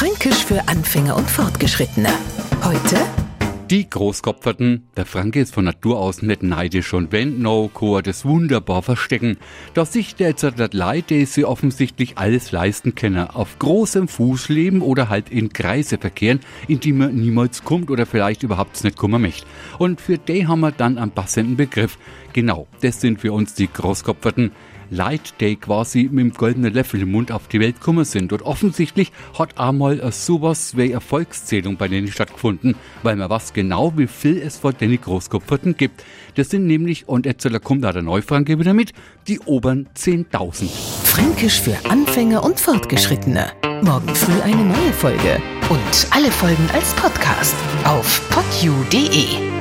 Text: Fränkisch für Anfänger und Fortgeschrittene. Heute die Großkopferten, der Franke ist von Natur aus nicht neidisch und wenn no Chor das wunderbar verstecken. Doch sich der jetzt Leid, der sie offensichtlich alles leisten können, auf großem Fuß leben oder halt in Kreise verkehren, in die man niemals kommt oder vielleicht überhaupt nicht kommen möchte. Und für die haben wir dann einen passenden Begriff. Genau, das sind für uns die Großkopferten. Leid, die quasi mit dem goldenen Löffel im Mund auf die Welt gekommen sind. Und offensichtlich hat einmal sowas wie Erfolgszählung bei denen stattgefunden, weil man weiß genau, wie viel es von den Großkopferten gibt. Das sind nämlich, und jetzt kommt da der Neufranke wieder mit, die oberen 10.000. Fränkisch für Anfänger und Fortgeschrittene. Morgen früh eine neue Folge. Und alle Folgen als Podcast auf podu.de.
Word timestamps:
Fränkisch 0.00 0.46
für 0.46 0.66
Anfänger 0.66 1.14
und 1.14 1.28
Fortgeschrittene. 1.28 2.08
Heute 2.64 2.96
die 3.70 3.88
Großkopferten, 3.88 4.88
der 4.96 5.06
Franke 5.06 5.40
ist 5.40 5.54
von 5.54 5.64
Natur 5.64 6.00
aus 6.00 6.22
nicht 6.22 6.42
neidisch 6.42 6.92
und 6.92 7.12
wenn 7.12 7.40
no 7.40 7.70
Chor 7.72 8.02
das 8.02 8.24
wunderbar 8.24 8.82
verstecken. 8.82 9.36
Doch 9.74 9.86
sich 9.86 10.16
der 10.16 10.30
jetzt 10.30 10.74
Leid, 10.74 11.10
der 11.10 11.24
sie 11.26 11.44
offensichtlich 11.44 12.18
alles 12.18 12.50
leisten 12.50 12.96
können, 12.96 13.28
auf 13.28 13.60
großem 13.60 14.08
Fuß 14.08 14.48
leben 14.48 14.80
oder 14.80 15.08
halt 15.08 15.30
in 15.30 15.52
Kreise 15.52 15.98
verkehren, 15.98 16.40
in 16.66 16.80
die 16.80 16.92
man 16.92 17.14
niemals 17.14 17.62
kommt 17.62 17.90
oder 17.90 18.06
vielleicht 18.06 18.42
überhaupt 18.42 18.82
nicht 18.82 18.96
kommen 18.96 19.22
möchte. 19.22 19.46
Und 19.78 20.00
für 20.00 20.18
die 20.18 20.48
haben 20.48 20.60
wir 20.60 20.72
dann 20.72 20.98
einen 20.98 21.12
passenden 21.12 21.56
Begriff. 21.56 21.96
Genau, 22.32 22.66
das 22.80 23.00
sind 23.00 23.20
für 23.20 23.32
uns 23.32 23.54
die 23.54 23.72
Großkopferten. 23.72 24.50
Leid, 24.90 25.34
die 25.40 25.56
quasi 25.56 26.08
mit 26.10 26.24
dem 26.24 26.32
goldenen 26.32 26.72
Löffel 26.72 27.02
im 27.02 27.12
Mund 27.12 27.32
auf 27.32 27.48
die 27.48 27.60
Welt 27.60 27.76
gekommen 27.76 28.04
sind. 28.04 28.32
Und 28.32 28.42
offensichtlich 28.42 29.12
hat 29.38 29.58
einmal 29.58 30.12
sowas 30.12 30.76
wie 30.76 30.92
Erfolgszählung 30.92 31.76
bei 31.76 31.88
denen 31.88 32.08
stattgefunden, 32.08 32.74
weil 33.02 33.16
man 33.16 33.30
weiß 33.30 33.52
genau, 33.52 33.92
wie 33.96 34.06
viel 34.06 34.38
es 34.38 34.58
von 34.58 34.74
den 34.78 35.00
Großkopferten 35.00 35.76
gibt. 35.76 36.04
Das 36.34 36.50
sind 36.50 36.66
nämlich, 36.66 37.08
und 37.08 37.26
jetzt 37.26 37.48
kommt 37.62 37.84
da 37.84 37.92
der 37.92 38.02
Neufranke 38.02 38.58
wieder 38.58 38.74
mit, 38.74 38.92
die 39.28 39.38
oberen 39.40 39.88
10.000. 39.96 40.68
Fränkisch 41.04 41.60
für 41.60 41.76
Anfänger 41.88 42.44
und 42.44 42.58
Fortgeschrittene. 42.58 43.52
Morgen 43.82 44.14
früh 44.14 44.40
eine 44.42 44.62
neue 44.62 44.92
Folge. 44.92 45.40
Und 45.68 46.08
alle 46.10 46.30
Folgen 46.30 46.68
als 46.72 46.92
Podcast 46.94 47.54
auf 47.84 48.28
podu.de. 48.30 49.59